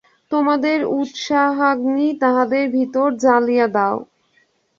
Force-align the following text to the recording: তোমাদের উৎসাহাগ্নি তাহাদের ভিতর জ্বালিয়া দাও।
তোমাদের 0.31 0.79
উৎসাহাগ্নি 0.93 2.07
তাহাদের 2.21 2.63
ভিতর 2.69 3.07
জ্বালিয়া 3.17 3.67
দাও। 3.67 3.97